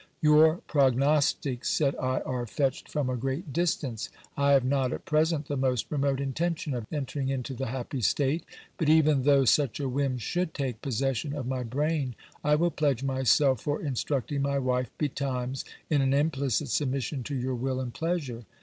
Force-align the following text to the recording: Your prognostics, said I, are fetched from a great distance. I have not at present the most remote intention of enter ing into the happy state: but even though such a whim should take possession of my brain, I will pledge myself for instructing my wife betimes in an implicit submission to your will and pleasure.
Your 0.19 0.61
prognostics, 0.65 1.69
said 1.69 1.95
I, 1.97 2.21
are 2.21 2.47
fetched 2.47 2.89
from 2.89 3.07
a 3.07 3.15
great 3.15 3.53
distance. 3.53 4.09
I 4.35 4.53
have 4.53 4.65
not 4.65 4.91
at 4.91 5.05
present 5.05 5.45
the 5.47 5.55
most 5.55 5.91
remote 5.91 6.19
intention 6.19 6.73
of 6.73 6.87
enter 6.91 7.19
ing 7.19 7.29
into 7.29 7.53
the 7.53 7.67
happy 7.67 8.01
state: 8.01 8.43
but 8.79 8.89
even 8.89 9.25
though 9.25 9.45
such 9.45 9.79
a 9.79 9.87
whim 9.87 10.17
should 10.17 10.55
take 10.55 10.81
possession 10.81 11.35
of 11.35 11.45
my 11.45 11.61
brain, 11.61 12.15
I 12.43 12.55
will 12.55 12.71
pledge 12.71 13.03
myself 13.03 13.61
for 13.61 13.79
instructing 13.79 14.41
my 14.41 14.57
wife 14.57 14.89
betimes 14.97 15.65
in 15.87 16.01
an 16.01 16.15
implicit 16.15 16.69
submission 16.69 17.21
to 17.25 17.35
your 17.35 17.53
will 17.53 17.79
and 17.79 17.93
pleasure. 17.93 18.45